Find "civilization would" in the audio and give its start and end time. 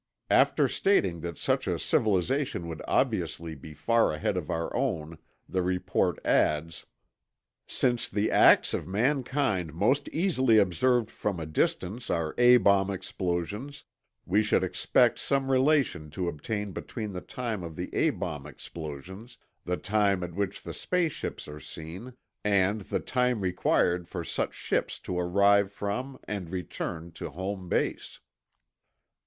1.77-2.81